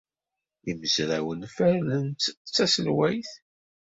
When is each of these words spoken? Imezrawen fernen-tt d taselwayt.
Imezrawen 0.71 1.41
fernen-tt 1.55 2.35
d 2.45 2.47
taselwayt. 2.55 3.31